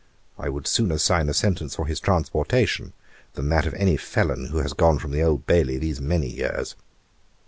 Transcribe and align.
I 0.35 0.49
would 0.49 0.65
sooner 0.65 0.97
sign 0.97 1.29
a 1.29 1.33
sentence 1.35 1.75
for 1.75 1.85
his 1.85 1.99
transportation, 1.99 2.93
than 3.35 3.49
that 3.49 3.67
of 3.67 3.75
any 3.75 3.97
felon 3.97 4.47
who 4.47 4.57
has 4.57 4.73
gone 4.73 4.97
from 4.97 5.11
the 5.11 5.21
Old 5.21 5.45
Bailey 5.45 5.77
these 5.77 6.01
many 6.01 6.27
years. 6.37 6.75